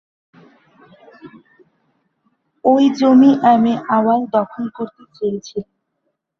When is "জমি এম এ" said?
2.97-3.73